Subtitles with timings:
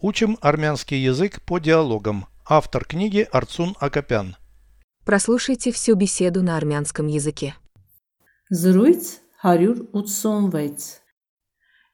[0.00, 2.26] Учим армянский язык по диалогам.
[2.46, 4.36] Автор книги Арцун Акопян.
[5.04, 7.54] Прослушайте всю беседу на армянском языке.
[8.50, 11.02] Զրույց 186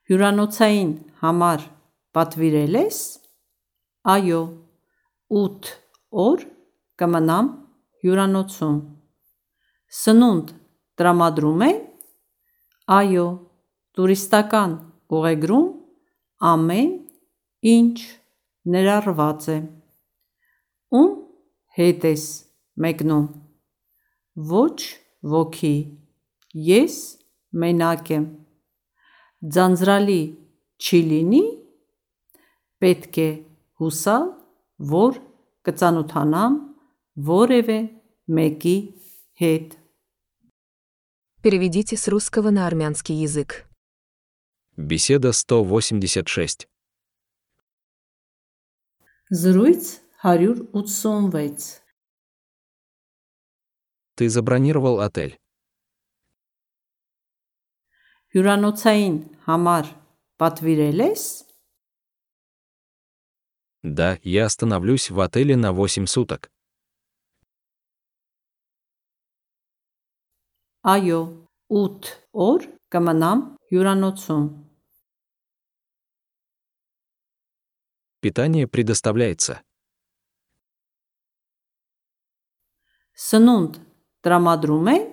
[0.04, 0.90] Հյուրանոցային
[1.24, 1.62] համար
[2.12, 2.98] պատվիրել ես?
[4.04, 4.40] Այո,
[5.32, 5.70] 8
[6.24, 6.44] օր
[7.00, 7.46] կմնամ
[8.04, 8.76] հյուրանոցում։
[10.00, 10.52] Սնունդ
[11.00, 11.78] տրամադրում են?
[12.98, 13.26] Այո,
[13.96, 14.76] տուրիստական
[15.08, 15.68] ուղեգրում
[16.52, 16.92] ամեն
[17.65, 17.97] ինչ
[18.73, 19.57] ներառված է։
[20.99, 21.11] Ում
[21.79, 22.25] հետ ես
[22.85, 23.27] մեկնում։
[24.49, 24.79] Ոչ
[25.35, 25.75] ոքի։
[26.69, 26.95] Ես
[27.63, 28.25] մենակ եմ։
[29.55, 30.21] Ձանձրալի
[30.79, 31.43] չի լինի։
[32.79, 33.29] Պետք է
[33.79, 34.25] հուսալ,
[34.91, 35.19] որ
[35.67, 36.55] կծանոթանամ
[37.29, 37.79] որևէ
[38.39, 38.77] մեկի
[39.41, 39.77] հետ։
[41.41, 43.65] Переведите с русского на армянский язык.
[44.75, 46.67] Беседа 186.
[49.29, 51.81] Զրույց 186
[54.15, 55.39] Ты забронировал отель.
[58.29, 59.15] Հյուրանոցային
[59.47, 59.87] համար
[60.37, 61.23] պատվիրել ես?
[63.81, 66.51] Да, я остановлюсь в отеле на 8 суток.
[70.83, 71.21] Այո,
[71.69, 73.39] 8 օր կմնամ
[73.71, 74.45] հյուրանոցում։
[78.23, 79.63] Питание предоставляется.
[83.19, 83.79] Սնունդ
[84.23, 85.03] տրամադրում են?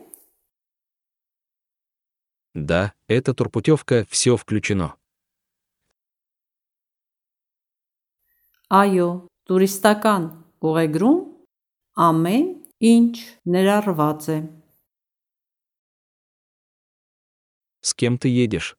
[2.55, 4.97] Да, эта турпутевка все включено.
[8.67, 10.23] Այո, տուրիստական
[10.59, 11.19] ուղեգրում
[12.07, 12.47] ամեն
[12.83, 13.15] ինչ
[13.47, 14.39] ներառված է։
[17.87, 18.75] С кем ты едешь?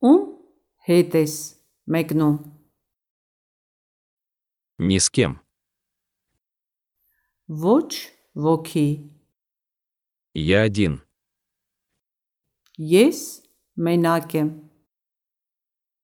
[0.00, 0.33] Ում
[0.88, 1.34] հետ ես
[1.90, 2.38] մեկնում։
[4.80, 5.38] Ни с кем.
[7.48, 8.88] Ոչ ոքի։
[10.34, 11.02] Я один.
[12.78, 13.44] Ես
[13.76, 14.48] մենակ եմ։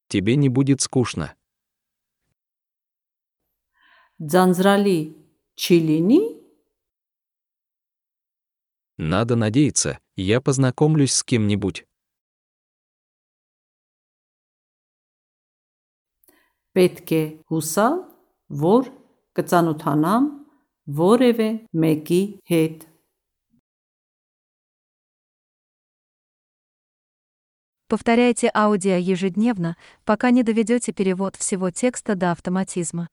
[0.09, 1.35] Тебе не будет скучно.
[4.21, 4.99] Ձանձրալի
[5.57, 6.21] չի լինի։
[8.99, 11.87] Надо надеяться, я познакомлюсь с кем-нибудь.
[16.77, 18.03] Պետք է հուսալ,
[18.49, 18.91] որ
[19.37, 20.29] կծանոթանամ
[20.87, 22.85] որևէ մեկի հետ։
[27.89, 33.09] Повторяйте аудио ежедневно, пока не доведете перевод всего текста до автоматизма.